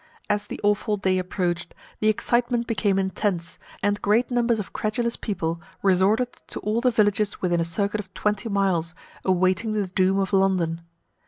[0.31, 5.61] As the awful day approached, the excitement became intense, and great numbers of credulous people
[5.83, 10.33] resorted to all the villages within a circuit of twenty miles, awaiting the doom of
[10.33, 10.81] London.